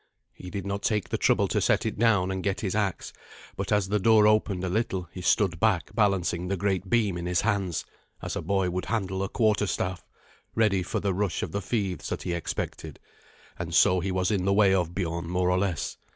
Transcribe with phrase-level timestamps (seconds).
[0.33, 3.13] He did not take the trouble to set it down and get his axe;
[3.55, 7.27] but as the door opened a little he stood back balancing the great beam in
[7.27, 7.85] his hands,
[8.19, 10.03] as a boy would handle a quarterstaff,
[10.55, 12.99] ready for the rush of the thieves that he expected,
[13.59, 15.97] and so he was in the way of Biorn more or less.